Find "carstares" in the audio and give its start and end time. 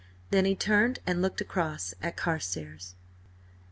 2.17-2.95